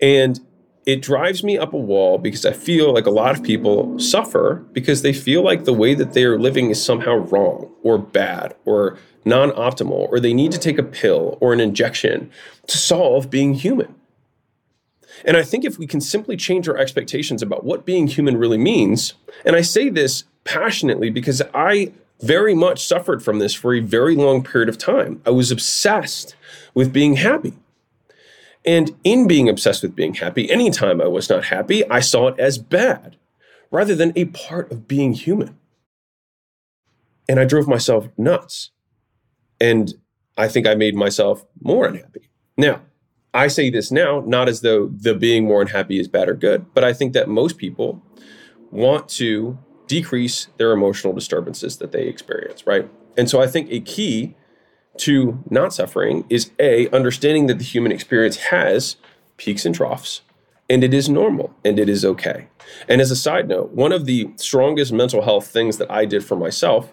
And 0.00 0.40
it 0.84 1.02
drives 1.02 1.44
me 1.44 1.58
up 1.58 1.74
a 1.74 1.78
wall 1.78 2.18
because 2.18 2.46
I 2.46 2.52
feel 2.52 2.94
like 2.94 3.06
a 3.06 3.10
lot 3.10 3.36
of 3.36 3.44
people 3.44 3.98
suffer 3.98 4.64
because 4.72 5.02
they 5.02 5.12
feel 5.12 5.42
like 5.42 5.64
the 5.64 5.72
way 5.72 5.94
that 5.94 6.14
they 6.14 6.24
are 6.24 6.38
living 6.38 6.70
is 6.70 6.82
somehow 6.82 7.16
wrong 7.16 7.70
or 7.82 7.98
bad 7.98 8.54
or 8.64 8.98
non 9.24 9.50
optimal, 9.50 10.08
or 10.08 10.18
they 10.18 10.32
need 10.32 10.50
to 10.52 10.58
take 10.58 10.78
a 10.78 10.82
pill 10.82 11.36
or 11.40 11.52
an 11.52 11.60
injection 11.60 12.30
to 12.66 12.78
solve 12.78 13.28
being 13.28 13.54
human. 13.54 13.94
And 15.24 15.36
I 15.36 15.42
think 15.42 15.64
if 15.64 15.78
we 15.78 15.86
can 15.86 16.00
simply 16.00 16.36
change 16.36 16.68
our 16.68 16.76
expectations 16.76 17.42
about 17.42 17.64
what 17.64 17.84
being 17.84 18.06
human 18.06 18.36
really 18.36 18.58
means, 18.58 19.14
and 19.44 19.56
I 19.56 19.60
say 19.60 19.88
this 19.88 20.24
passionately 20.44 21.10
because 21.10 21.42
I 21.54 21.92
very 22.20 22.54
much 22.54 22.86
suffered 22.86 23.22
from 23.22 23.38
this 23.38 23.54
for 23.54 23.74
a 23.74 23.80
very 23.80 24.16
long 24.16 24.42
period 24.42 24.68
of 24.68 24.78
time. 24.78 25.22
I 25.24 25.30
was 25.30 25.50
obsessed 25.50 26.34
with 26.74 26.92
being 26.92 27.16
happy. 27.16 27.54
And 28.64 28.96
in 29.04 29.28
being 29.28 29.48
obsessed 29.48 29.82
with 29.82 29.94
being 29.94 30.14
happy, 30.14 30.50
anytime 30.50 31.00
I 31.00 31.06
was 31.06 31.30
not 31.30 31.46
happy, 31.46 31.88
I 31.88 32.00
saw 32.00 32.28
it 32.28 32.38
as 32.38 32.58
bad, 32.58 33.16
rather 33.70 33.94
than 33.94 34.12
a 34.16 34.26
part 34.26 34.70
of 34.72 34.88
being 34.88 35.12
human. 35.12 35.58
And 37.28 37.38
I 37.38 37.44
drove 37.44 37.68
myself 37.68 38.08
nuts. 38.18 38.70
And 39.60 39.94
I 40.36 40.48
think 40.48 40.66
I 40.66 40.74
made 40.74 40.94
myself 40.94 41.46
more 41.60 41.86
unhappy. 41.86 42.28
Now, 42.56 42.82
I 43.34 43.48
say 43.48 43.70
this 43.70 43.92
now, 43.92 44.22
not 44.26 44.48
as 44.48 44.62
though 44.62 44.88
the 44.88 45.14
being 45.14 45.44
more 45.44 45.60
unhappy 45.60 46.00
is 46.00 46.08
bad 46.08 46.28
or 46.28 46.34
good, 46.34 46.66
but 46.74 46.84
I 46.84 46.92
think 46.92 47.12
that 47.12 47.28
most 47.28 47.58
people 47.58 48.02
want 48.70 49.08
to 49.08 49.58
decrease 49.86 50.48
their 50.56 50.72
emotional 50.72 51.12
disturbances 51.12 51.78
that 51.78 51.92
they 51.92 52.04
experience, 52.04 52.66
right? 52.66 52.88
And 53.16 53.28
so 53.28 53.40
I 53.40 53.46
think 53.46 53.70
a 53.70 53.80
key 53.80 54.34
to 54.98 55.42
not 55.50 55.72
suffering 55.72 56.24
is 56.28 56.50
A, 56.58 56.88
understanding 56.90 57.46
that 57.46 57.58
the 57.58 57.64
human 57.64 57.92
experience 57.92 58.36
has 58.36 58.96
peaks 59.36 59.64
and 59.64 59.74
troughs, 59.74 60.22
and 60.68 60.84
it 60.84 60.92
is 60.92 61.08
normal 61.08 61.54
and 61.64 61.78
it 61.78 61.88
is 61.88 62.04
okay. 62.04 62.48
And 62.88 63.00
as 63.00 63.10
a 63.10 63.16
side 63.16 63.48
note, 63.48 63.70
one 63.70 63.92
of 63.92 64.04
the 64.04 64.30
strongest 64.36 64.92
mental 64.92 65.22
health 65.22 65.46
things 65.46 65.78
that 65.78 65.90
I 65.90 66.04
did 66.04 66.24
for 66.24 66.36
myself, 66.36 66.92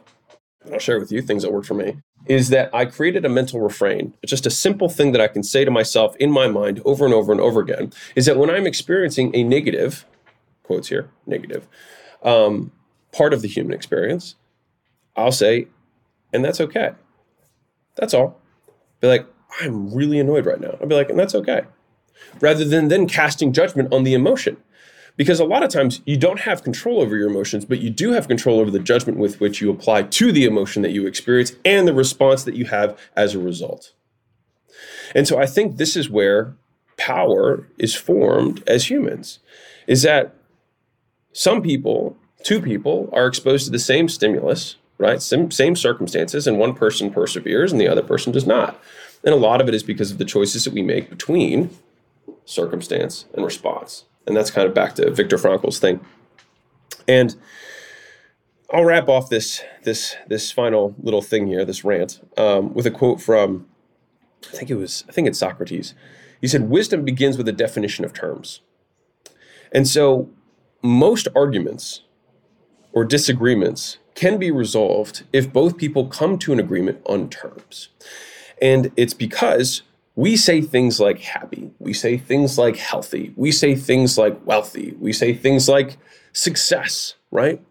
I'll 0.72 0.80
share 0.80 1.00
with 1.00 1.12
you 1.12 1.22
things 1.22 1.44
that 1.44 1.52
worked 1.52 1.68
for 1.68 1.74
me, 1.74 1.98
is 2.28 2.50
that 2.50 2.74
I 2.74 2.86
created 2.86 3.26
a 3.26 3.30
mental 3.30 3.60
refrain. 3.60 4.14
Just 4.26 4.46
a 4.46 4.50
simple 4.50 4.90
thing 4.90 5.12
that 5.12 5.22
I 5.22 5.28
can 5.28 5.44
say 5.44 5.66
to 5.66 5.72
myself 5.72 6.16
in 6.18 6.32
my 6.32 6.48
mind 6.48 6.82
over 6.86 7.06
and 7.06 7.14
over 7.14 7.32
and 7.32 7.42
over 7.42 7.60
again 7.60 7.92
is 8.16 8.26
that 8.26 8.38
when 8.38 8.50
I'm 8.50 8.66
experiencing 8.66 9.36
a 9.36 9.44
negative, 9.44 10.06
quotes 10.64 10.90
here, 10.90 11.10
negative, 11.26 11.68
um, 12.24 12.72
part 13.12 13.34
of 13.34 13.42
the 13.42 13.48
human 13.48 13.74
experience, 13.74 14.36
I'll 15.16 15.32
say, 15.32 15.68
and 16.34 16.44
that's 16.44 16.60
okay. 16.60 16.92
That's 17.96 18.14
all. 18.14 18.40
Be 19.00 19.08
like, 19.08 19.26
I'm 19.62 19.94
really 19.94 20.20
annoyed 20.20 20.46
right 20.46 20.60
now. 20.60 20.78
I'll 20.82 20.88
be 20.88 20.96
like, 20.96 21.10
and 21.10 21.20
that's 21.20 21.36
okay. 21.36 21.62
Rather 22.42 22.66
than 22.66 22.90
then 22.90 23.08
casting 23.08 23.54
judgment 23.54 23.94
on 23.94 24.04
the 24.04 24.14
emotion. 24.14 24.58
Because 25.18 25.40
a 25.40 25.46
lot 25.46 25.64
of 25.64 25.70
times 25.70 26.02
you 26.06 26.18
don't 26.18 26.42
have 26.42 26.64
control 26.64 27.02
over 27.02 27.16
your 27.16 27.30
emotions, 27.30 27.64
but 27.64 27.80
you 27.80 27.90
do 27.90 28.12
have 28.12 28.28
control 28.28 28.60
over 28.60 28.70
the 28.70 28.80
judgment 28.80 29.18
with 29.18 29.40
which 29.40 29.62
you 29.62 29.70
apply 29.70 30.04
to 30.04 30.32
the 30.32 30.46
emotion 30.46 30.82
that 30.82 30.92
you 30.92 31.08
experience 31.08 31.54
and 31.64 31.88
the 31.88 31.94
response 31.94 32.44
that 32.44 32.56
you 32.56 32.66
have 32.66 33.00
as 33.16 33.34
a 33.34 33.40
result. 33.40 33.94
And 35.14 35.28
so 35.28 35.40
I 35.40 35.46
think 35.46 35.78
this 35.78 35.96
is 35.96 36.10
where 36.10 36.56
power 36.98 37.68
is 37.78 37.96
formed 37.96 38.64
as 38.68 38.90
humans 38.90 39.40
is 39.88 40.02
that 40.02 40.36
some 41.34 41.62
people, 41.62 42.18
two 42.44 42.62
people, 42.62 43.10
are 43.14 43.28
exposed 43.28 43.66
to 43.66 43.72
the 43.72 43.80
same 43.80 44.10
stimulus, 44.10 44.78
right? 44.98 45.22
Same, 45.22 45.52
same 45.52 45.76
circumstances, 45.76 46.48
and 46.48 46.58
one 46.58 46.74
person 46.74 47.12
perseveres 47.12 47.72
and 47.72 47.80
the 47.80 47.88
other 47.88 48.02
person 48.02 48.32
does 48.32 48.48
not. 48.48 48.82
And 49.24 49.34
a 49.34 49.38
lot 49.38 49.62
of 49.62 49.68
it 49.68 49.74
is 49.74 49.84
because 49.84 50.12
of 50.12 50.18
the 50.18 50.26
choices 50.26 50.66
that 50.66 50.74
we 50.74 50.82
make 50.82 51.10
between 51.10 51.70
circumstance 52.46 53.26
and 53.34 53.44
response. 53.44 54.06
And 54.28 54.36
that's 54.36 54.52
kind 54.52 54.68
of 54.68 54.74
back 54.74 54.96
to 54.96 55.12
Viktor 55.12 55.38
Frankl's 55.38 55.80
thing. 55.80 56.00
And 57.08 57.36
I'll 58.74 58.86
wrap 58.86 59.08
off 59.08 59.30
this 59.30 59.64
this 59.84 60.16
this 60.28 60.52
final 60.52 60.96
little 61.02 61.22
thing 61.22 61.48
here, 61.48 61.64
this 61.66 61.84
rant, 61.84 62.22
um, 62.38 62.74
with 62.74 62.86
a 62.86 62.92
quote 62.92 63.22
from 63.22 63.68
I 64.52 64.56
think 64.56 64.70
it 64.70 64.76
was 64.76 65.06
I 65.08 65.12
think 65.12 65.28
it's 65.28 65.40
Socrates. 65.40 65.94
He 66.42 66.48
said, 66.48 66.70
"Wisdom 66.70 67.06
begins 67.06 67.38
with 67.38 67.48
a 67.48 67.52
definition 67.54 68.06
of 68.06 68.14
terms." 68.14 68.62
And 69.72 69.88
so, 69.88 70.30
most 70.82 71.28
arguments 71.36 72.02
or 72.92 73.06
disagreements 73.06 73.98
can 74.16 74.38
be 74.38 74.50
resolved 74.50 75.24
if 75.34 75.52
both 75.52 75.78
people 75.78 76.08
come 76.08 76.38
to 76.40 76.54
an 76.54 76.60
agreement 76.60 77.02
on 77.06 77.30
terms. 77.30 77.90
And 78.62 78.92
it's 78.96 79.14
because 79.14 79.82
we 80.16 80.38
say 80.38 80.62
things 80.62 81.00
like 81.00 81.20
happy, 81.20 81.72
we 81.80 81.94
say 81.94 82.18
things 82.18 82.58
like 82.58 82.78
healthy, 82.78 83.34
we 83.36 83.52
say 83.52 83.76
things 83.76 84.18
like 84.18 84.46
wealthy, 84.46 84.96
we 85.00 85.12
say 85.12 85.34
things 85.34 85.68
like 85.68 85.98
success, 86.32 87.16
right? 87.32 87.62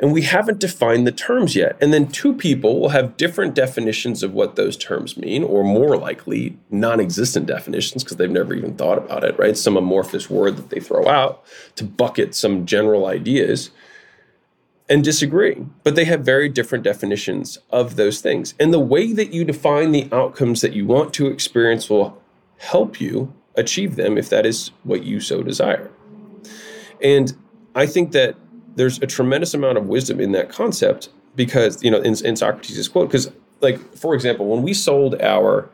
And 0.00 0.12
we 0.12 0.22
haven't 0.22 0.60
defined 0.60 1.06
the 1.06 1.12
terms 1.12 1.54
yet. 1.54 1.76
And 1.80 1.92
then 1.92 2.08
two 2.08 2.32
people 2.32 2.80
will 2.80 2.88
have 2.88 3.18
different 3.18 3.54
definitions 3.54 4.22
of 4.22 4.32
what 4.32 4.56
those 4.56 4.74
terms 4.74 5.18
mean, 5.18 5.44
or 5.44 5.62
more 5.62 5.96
likely, 5.98 6.58
non 6.70 7.00
existent 7.00 7.46
definitions 7.46 8.02
because 8.02 8.16
they've 8.16 8.30
never 8.30 8.54
even 8.54 8.76
thought 8.76 8.96
about 8.96 9.24
it, 9.24 9.38
right? 9.38 9.56
Some 9.58 9.76
amorphous 9.76 10.30
word 10.30 10.56
that 10.56 10.70
they 10.70 10.80
throw 10.80 11.06
out 11.06 11.44
to 11.76 11.84
bucket 11.84 12.34
some 12.34 12.64
general 12.64 13.06
ideas 13.06 13.70
and 14.90 15.04
disagree, 15.04 15.64
but 15.84 15.94
they 15.94 16.04
have 16.04 16.22
very 16.22 16.48
different 16.48 16.82
definitions 16.82 17.58
of 17.70 17.94
those 17.94 18.20
things. 18.20 18.54
And 18.58 18.74
the 18.74 18.80
way 18.80 19.12
that 19.12 19.32
you 19.32 19.44
define 19.44 19.92
the 19.92 20.08
outcomes 20.10 20.60
that 20.62 20.72
you 20.72 20.84
want 20.84 21.14
to 21.14 21.28
experience 21.28 21.88
will 21.88 22.20
help 22.58 23.00
you 23.00 23.32
achieve 23.54 23.94
them 23.94 24.18
if 24.18 24.28
that 24.30 24.44
is 24.44 24.72
what 24.82 25.04
you 25.04 25.20
so 25.20 25.44
desire. 25.44 25.90
And 27.00 27.36
I 27.76 27.86
think 27.86 28.10
that 28.12 28.34
there's 28.74 28.98
a 28.98 29.06
tremendous 29.06 29.54
amount 29.54 29.78
of 29.78 29.86
wisdom 29.86 30.20
in 30.20 30.32
that 30.32 30.48
concept 30.48 31.08
because, 31.36 31.82
you 31.84 31.90
know, 31.90 32.00
in, 32.00 32.14
in 32.26 32.34
Socrates' 32.34 32.88
quote, 32.88 33.08
because, 33.08 33.30
like, 33.60 33.78
for 33.96 34.14
example, 34.14 34.46
when 34.46 34.62
we 34.62 34.74
sold 34.74 35.20
our 35.22 35.70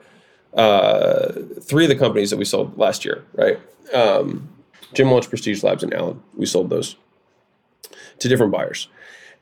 uh, 0.52 1.32
three 1.62 1.84
of 1.84 1.88
the 1.88 1.96
companies 1.96 2.30
that 2.30 2.36
we 2.36 2.44
sold 2.44 2.76
last 2.76 3.04
year, 3.04 3.24
right? 3.32 3.58
Um, 3.94 4.50
Gym 4.92 5.10
Launch 5.10 5.28
Prestige 5.28 5.62
Labs 5.62 5.82
and 5.82 5.94
ALAN, 5.94 6.22
we 6.34 6.44
sold 6.46 6.68
those 6.68 6.96
to 8.18 8.28
different 8.28 8.52
buyers. 8.52 8.88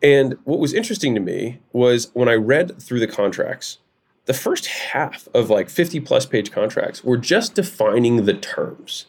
And 0.02 0.36
what 0.44 0.58
was 0.58 0.74
interesting 0.74 1.14
to 1.14 1.20
me 1.20 1.60
was 1.72 2.10
when 2.14 2.28
I 2.28 2.34
read 2.34 2.80
through 2.80 3.00
the 3.00 3.06
contracts, 3.06 3.78
the 4.26 4.34
first 4.34 4.66
half 4.66 5.28
of 5.34 5.50
like 5.50 5.68
50 5.68 6.00
plus 6.00 6.24
page 6.24 6.50
contracts 6.50 7.04
were 7.04 7.18
just 7.18 7.54
defining 7.54 8.24
the 8.24 8.34
terms. 8.34 9.04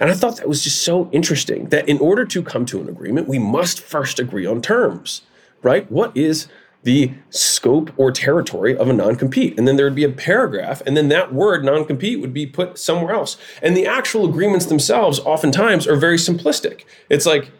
And 0.00 0.10
I 0.10 0.14
thought 0.14 0.38
that 0.38 0.48
was 0.48 0.64
just 0.64 0.82
so 0.82 1.08
interesting 1.12 1.68
that 1.68 1.88
in 1.88 1.98
order 1.98 2.24
to 2.24 2.42
come 2.42 2.66
to 2.66 2.80
an 2.80 2.88
agreement, 2.88 3.28
we 3.28 3.38
must 3.38 3.80
first 3.80 4.18
agree 4.18 4.44
on 4.44 4.60
terms, 4.60 5.22
right? 5.62 5.90
What 5.90 6.16
is 6.16 6.48
the 6.82 7.12
scope 7.30 7.92
or 7.96 8.10
territory 8.10 8.76
of 8.76 8.88
a 8.88 8.92
non 8.92 9.14
compete? 9.16 9.56
And 9.56 9.68
then 9.68 9.76
there 9.76 9.86
would 9.86 9.94
be 9.94 10.04
a 10.04 10.10
paragraph, 10.10 10.82
and 10.84 10.96
then 10.96 11.08
that 11.08 11.32
word 11.32 11.64
non 11.64 11.84
compete 11.84 12.20
would 12.20 12.34
be 12.34 12.46
put 12.46 12.76
somewhere 12.76 13.14
else. 13.14 13.36
And 13.62 13.76
the 13.76 13.86
actual 13.86 14.28
agreements 14.28 14.66
themselves 14.66 15.20
oftentimes 15.20 15.86
are 15.86 15.96
very 15.96 16.16
simplistic. 16.16 16.84
It's 17.08 17.26
like, 17.26 17.52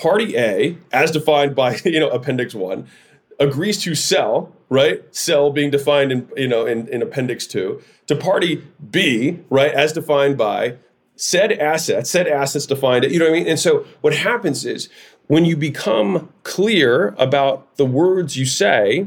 Party 0.00 0.36
A, 0.36 0.78
as 0.92 1.10
defined 1.10 1.54
by 1.54 1.76
you 1.84 2.00
know 2.00 2.08
Appendix 2.10 2.54
One, 2.54 2.86
agrees 3.38 3.82
to 3.82 3.94
sell, 3.94 4.52
right? 4.68 5.02
Sell 5.14 5.50
being 5.50 5.70
defined 5.70 6.10
in 6.12 6.28
you 6.36 6.48
know 6.48 6.66
in, 6.66 6.88
in 6.88 7.02
Appendix 7.02 7.46
Two, 7.46 7.82
to 8.06 8.16
Party 8.16 8.62
B, 8.90 9.40
right, 9.50 9.72
as 9.72 9.92
defined 9.92 10.38
by 10.38 10.76
said 11.16 11.52
assets, 11.52 12.08
said 12.08 12.26
assets 12.26 12.64
defined. 12.64 13.04
You 13.04 13.18
know 13.18 13.26
what 13.26 13.34
I 13.34 13.38
mean? 13.40 13.46
And 13.46 13.60
so 13.60 13.84
what 14.00 14.14
happens 14.14 14.64
is 14.64 14.88
when 15.26 15.44
you 15.44 15.54
become 15.54 16.32
clear 16.44 17.14
about 17.18 17.76
the 17.76 17.84
words 17.84 18.38
you 18.38 18.46
say, 18.46 19.06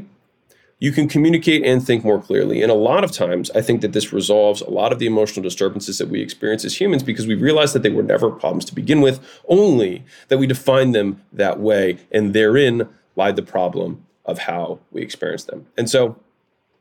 you 0.84 0.92
can 0.92 1.08
communicate 1.08 1.64
and 1.64 1.82
think 1.82 2.04
more 2.04 2.20
clearly. 2.20 2.60
And 2.60 2.70
a 2.70 2.74
lot 2.74 3.04
of 3.04 3.10
times, 3.10 3.50
I 3.52 3.62
think 3.62 3.80
that 3.80 3.94
this 3.94 4.12
resolves 4.12 4.60
a 4.60 4.68
lot 4.68 4.92
of 4.92 4.98
the 4.98 5.06
emotional 5.06 5.42
disturbances 5.42 5.96
that 5.96 6.10
we 6.10 6.20
experience 6.20 6.62
as 6.62 6.78
humans 6.78 7.02
because 7.02 7.26
we 7.26 7.34
realize 7.34 7.72
that 7.72 7.82
they 7.82 7.88
were 7.88 8.02
never 8.02 8.30
problems 8.30 8.66
to 8.66 8.74
begin 8.74 9.00
with, 9.00 9.18
only 9.48 10.04
that 10.28 10.36
we 10.36 10.46
define 10.46 10.92
them 10.92 11.22
that 11.32 11.58
way. 11.58 12.00
And 12.12 12.34
therein 12.34 12.86
lied 13.16 13.36
the 13.36 13.42
problem 13.42 14.04
of 14.26 14.40
how 14.40 14.78
we 14.92 15.00
experience 15.00 15.44
them. 15.44 15.64
And 15.78 15.88
so, 15.88 16.16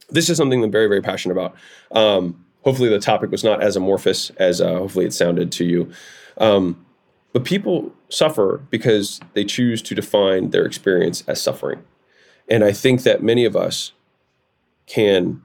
this 0.10 0.30
is 0.30 0.36
something 0.36 0.62
I'm 0.62 0.70
very, 0.70 0.88
very 0.88 1.02
passionate 1.02 1.36
about. 1.36 1.56
Um, 1.92 2.44
hopefully, 2.66 2.90
the 2.90 3.00
topic 3.00 3.32
was 3.32 3.46
not 3.46 3.64
as 3.64 3.78
amorphous 3.78 4.32
as 4.32 4.60
uh, 4.60 4.80
hopefully 4.80 5.06
it 5.06 5.14
sounded 5.14 5.50
to 5.54 5.64
you. 5.64 5.90
Um, 6.40 6.86
but 7.32 7.46
people 7.46 7.94
suffer 8.10 8.60
because 8.70 9.22
they 9.32 9.46
choose 9.46 9.82
to 9.84 9.96
define 9.96 10.50
their 10.50 10.66
experience 10.66 11.24
as 11.26 11.42
suffering. 11.42 11.86
And 12.50 12.64
I 12.64 12.72
think 12.72 13.04
that 13.04 13.24
many 13.24 13.46
of 13.46 13.56
us 13.56 13.94
can 14.86 15.42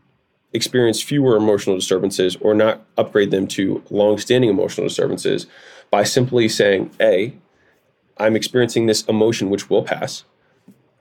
experience 0.52 1.02
fewer 1.02 1.36
emotional 1.36 1.76
disturbances 1.76 2.36
or 2.40 2.54
not 2.54 2.84
upgrade 2.96 3.30
them 3.30 3.46
to 3.46 3.82
long-standing 3.90 4.50
emotional 4.50 4.88
disturbances 4.88 5.46
by 5.90 6.02
simply 6.02 6.48
saying, 6.48 6.90
A, 7.00 7.34
I'm 8.16 8.34
experiencing 8.34 8.86
this 8.86 9.02
emotion 9.04 9.50
which 9.50 9.70
will 9.70 9.82
pass, 9.82 10.24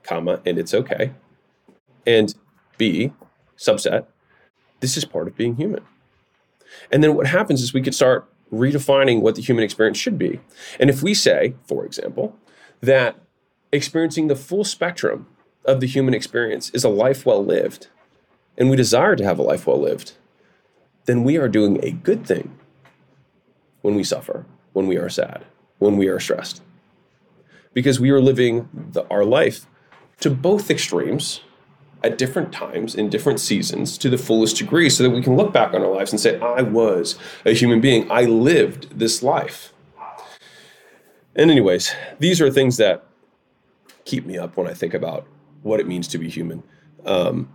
comma, 0.02 0.40
and 0.46 0.58
it's 0.58 0.74
okay. 0.74 1.12
And 2.06 2.34
B, 2.76 3.12
subset, 3.56 4.06
this 4.80 4.96
is 4.96 5.04
part 5.04 5.26
of 5.26 5.36
being 5.36 5.56
human. 5.56 5.82
And 6.92 7.02
then 7.02 7.14
what 7.14 7.26
happens 7.26 7.62
is 7.62 7.74
we 7.74 7.82
could 7.82 7.94
start 7.94 8.28
redefining 8.52 9.20
what 9.20 9.34
the 9.34 9.42
human 9.42 9.64
experience 9.64 9.98
should 9.98 10.18
be. 10.18 10.40
And 10.78 10.88
if 10.88 11.02
we 11.02 11.12
say, 11.14 11.54
for 11.66 11.84
example, 11.84 12.36
that 12.80 13.16
experiencing 13.72 14.28
the 14.28 14.36
full 14.36 14.64
spectrum 14.64 15.26
of 15.68 15.80
the 15.80 15.86
human 15.86 16.14
experience 16.14 16.70
is 16.70 16.82
a 16.82 16.88
life 16.88 17.26
well 17.26 17.44
lived, 17.44 17.88
and 18.56 18.70
we 18.70 18.76
desire 18.76 19.14
to 19.14 19.24
have 19.24 19.38
a 19.38 19.42
life 19.42 19.66
well 19.66 19.80
lived, 19.80 20.14
then 21.04 21.22
we 21.22 21.36
are 21.36 21.48
doing 21.48 21.78
a 21.84 21.92
good 21.92 22.26
thing 22.26 22.58
when 23.82 23.94
we 23.94 24.02
suffer, 24.02 24.46
when 24.72 24.86
we 24.86 24.96
are 24.96 25.10
sad, 25.10 25.44
when 25.78 25.98
we 25.98 26.08
are 26.08 26.18
stressed. 26.18 26.62
Because 27.74 28.00
we 28.00 28.10
are 28.10 28.20
living 28.20 28.68
the, 28.72 29.06
our 29.08 29.24
life 29.24 29.66
to 30.20 30.30
both 30.30 30.70
extremes 30.70 31.42
at 32.02 32.16
different 32.16 32.52
times 32.52 32.94
in 32.94 33.10
different 33.10 33.38
seasons 33.38 33.98
to 33.98 34.08
the 34.08 34.18
fullest 34.18 34.56
degree 34.56 34.88
so 34.88 35.02
that 35.02 35.10
we 35.10 35.22
can 35.22 35.36
look 35.36 35.52
back 35.52 35.74
on 35.74 35.82
our 35.82 35.94
lives 35.94 36.12
and 36.12 36.20
say, 36.20 36.40
I 36.40 36.62
was 36.62 37.18
a 37.44 37.52
human 37.52 37.80
being. 37.80 38.10
I 38.10 38.22
lived 38.22 38.98
this 38.98 39.22
life. 39.22 39.74
And, 41.36 41.50
anyways, 41.50 41.94
these 42.18 42.40
are 42.40 42.50
things 42.50 42.78
that 42.78 43.04
keep 44.04 44.24
me 44.24 44.38
up 44.38 44.56
when 44.56 44.66
I 44.66 44.74
think 44.74 44.94
about 44.94 45.26
what 45.62 45.80
it 45.80 45.86
means 45.86 46.08
to 46.08 46.18
be 46.18 46.28
human. 46.28 46.62
Um, 47.04 47.48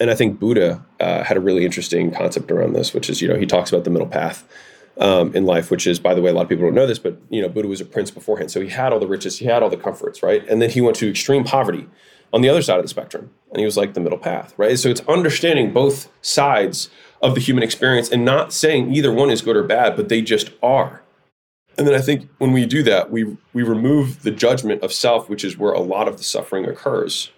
and 0.00 0.10
I 0.10 0.14
think 0.14 0.40
Buddha 0.40 0.84
uh, 0.98 1.24
had 1.24 1.36
a 1.36 1.40
really 1.40 1.64
interesting 1.64 2.10
concept 2.10 2.50
around 2.50 2.72
this, 2.72 2.94
which 2.94 3.10
is, 3.10 3.20
you 3.20 3.28
know, 3.28 3.36
he 3.36 3.46
talks 3.46 3.70
about 3.70 3.84
the 3.84 3.90
middle 3.90 4.08
path 4.08 4.48
um, 4.96 5.34
in 5.34 5.44
life, 5.44 5.70
which 5.70 5.86
is, 5.86 6.00
by 6.00 6.14
the 6.14 6.22
way, 6.22 6.30
a 6.30 6.34
lot 6.34 6.42
of 6.42 6.48
people 6.48 6.64
don't 6.64 6.74
know 6.74 6.86
this, 6.86 6.98
but, 6.98 7.18
you 7.28 7.42
know, 7.42 7.48
Buddha 7.48 7.68
was 7.68 7.80
a 7.80 7.84
prince 7.84 8.10
beforehand. 8.10 8.50
So 8.50 8.60
he 8.60 8.68
had 8.68 8.92
all 8.92 8.98
the 8.98 9.06
riches, 9.06 9.38
he 9.38 9.46
had 9.46 9.62
all 9.62 9.68
the 9.68 9.76
comforts, 9.76 10.22
right? 10.22 10.46
And 10.48 10.62
then 10.62 10.70
he 10.70 10.80
went 10.80 10.96
to 10.96 11.10
extreme 11.10 11.44
poverty 11.44 11.86
on 12.32 12.40
the 12.40 12.48
other 12.48 12.62
side 12.62 12.78
of 12.78 12.84
the 12.84 12.88
spectrum. 12.88 13.30
And 13.50 13.58
he 13.58 13.64
was 13.64 13.76
like 13.76 13.94
the 13.94 14.00
middle 14.00 14.18
path, 14.18 14.54
right? 14.56 14.78
So 14.78 14.88
it's 14.88 15.02
understanding 15.08 15.72
both 15.72 16.08
sides 16.22 16.88
of 17.20 17.34
the 17.34 17.40
human 17.40 17.62
experience 17.62 18.10
and 18.10 18.24
not 18.24 18.52
saying 18.52 18.94
either 18.94 19.12
one 19.12 19.30
is 19.30 19.42
good 19.42 19.56
or 19.56 19.64
bad, 19.64 19.96
but 19.96 20.08
they 20.08 20.22
just 20.22 20.50
are. 20.62 21.02
And 21.78 21.86
then 21.86 21.94
I 21.94 22.00
think 22.00 22.28
when 22.38 22.52
we 22.52 22.66
do 22.66 22.82
that, 22.82 23.10
we 23.10 23.36
we 23.52 23.62
remove 23.62 24.22
the 24.22 24.30
judgment 24.30 24.82
of 24.82 24.92
self, 24.92 25.28
which 25.28 25.44
is 25.44 25.56
where 25.56 25.72
a 25.72 25.80
lot 25.80 26.08
of 26.08 26.18
the 26.18 26.24
suffering 26.24 26.66
occurs, 26.66 27.30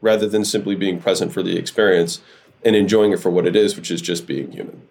rather 0.00 0.28
than 0.28 0.44
simply 0.44 0.74
being 0.74 1.00
present 1.00 1.32
for 1.32 1.42
the 1.42 1.56
experience 1.56 2.20
and 2.64 2.74
enjoying 2.76 3.12
it 3.12 3.20
for 3.20 3.30
what 3.30 3.46
it 3.46 3.56
is, 3.56 3.76
which 3.76 3.90
is 3.90 4.02
just 4.02 4.26
being 4.26 4.52
human. 4.52 4.82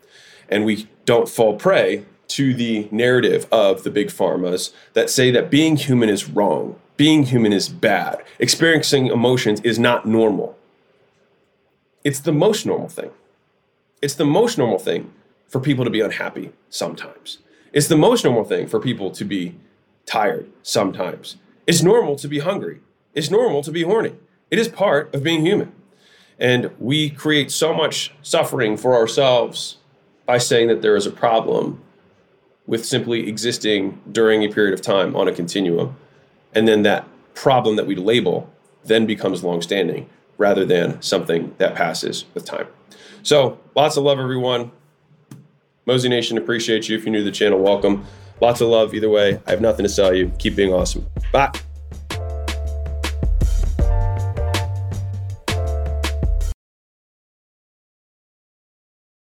And 0.50 0.66
we 0.66 0.88
don't 1.06 1.30
fall 1.30 1.56
prey 1.56 2.06
to 2.30 2.54
the 2.54 2.88
narrative 2.92 3.48
of 3.52 3.84
the 3.84 3.90
big 3.90 4.08
pharmas 4.08 4.74
that 4.94 5.10
say 5.10 5.32
that 5.32 5.50
being 5.50 5.76
human 5.76 6.10
is 6.10 6.30
wrong, 6.30 6.80
being 6.96 7.24
human 7.24 7.54
is 7.54 7.70
bad, 7.70 8.24
experiencing 8.40 9.08
emotions 9.08 9.62
is 9.62 9.80
not 9.80 10.06
normal. 10.06 10.58
It's 12.04 12.20
the 12.20 12.32
most 12.32 12.66
normal 12.66 12.90
thing. 12.90 13.12
It's 14.02 14.16
the 14.16 14.26
most 14.26 14.58
normal 14.58 14.80
thing 14.80 15.12
for 15.48 15.60
people 15.60 15.84
to 15.84 15.92
be 15.92 16.02
unhappy 16.02 16.52
sometimes. 16.70 17.40
It's 17.78 17.90
the 17.90 17.96
most 17.96 18.26
normal 18.26 18.44
thing 18.44 18.66
for 18.66 18.80
people 18.80 19.12
to 19.12 19.24
be 19.24 19.56
tired 20.08 20.50
sometimes. 20.64 21.38
It's 21.68 21.84
normal 21.84 22.16
to 22.16 22.28
be 22.28 22.40
hungry. 22.40 22.80
It's 23.14 23.30
normal 23.30 23.62
to 23.62 23.72
be 23.72 23.84
horny. 23.84 24.16
It 24.50 24.58
is 24.58 24.68
part 24.68 25.14
of 25.14 25.22
being 25.22 25.46
human. 25.46 25.72
And 26.40 26.72
we 26.80 27.12
create 27.12 27.52
so 27.52 27.76
much 27.76 28.16
suffering 28.24 28.78
for 28.78 28.96
ourselves 28.96 29.78
by 30.26 30.40
saying 30.40 30.70
that 30.70 30.82
there 30.82 30.96
is 30.96 31.06
a 31.06 31.12
problem 31.12 31.80
with 32.66 32.84
simply 32.84 33.30
existing 33.30 34.02
during 34.12 34.44
a 34.44 34.52
period 34.52 34.74
of 34.74 34.82
time 34.82 35.16
on 35.16 35.28
a 35.28 35.32
continuum. 35.32 35.98
And 36.56 36.68
then 36.68 36.82
that 36.82 37.06
problem 37.36 37.76
that 37.76 37.86
we 37.86 37.96
label 37.96 38.52
then 38.86 39.06
becomes 39.06 39.44
longstanding 39.44 40.10
rather 40.40 40.66
than 40.66 41.00
something 41.04 41.54
that 41.60 41.76
passes 41.76 42.26
with 42.34 42.44
time. 42.44 42.70
So, 43.22 43.60
lots 43.76 43.98
of 43.98 44.04
love, 44.04 44.18
everyone. 44.18 44.72
Mozi 45.88 46.10
Nation 46.10 46.38
appreciates 46.38 46.90
you. 46.90 46.98
If 46.98 47.06
you're 47.06 47.14
new 47.14 47.20
to 47.20 47.24
the 47.24 47.32
channel, 47.32 47.60
welcome. 47.60 48.06
Lots 48.42 48.62
of 48.62 48.68
love 48.68 48.94
either 48.94 49.10
way. 49.10 49.40
I 49.48 49.52
have 49.52 49.62
nothing 49.62 49.84
to 49.84 49.90
sell 49.90 50.14
you. 50.14 50.32
Keep 50.38 50.56
being 50.56 50.74
awesome. 50.74 51.08
Bye. 51.32 51.52